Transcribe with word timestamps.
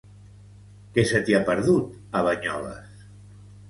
Què 0.95 1.05
se 1.11 1.23
t'hi 1.29 1.37
ha 1.37 1.43
perdut, 1.51 1.95
a 2.23 2.27
Banyoles? 2.33 3.09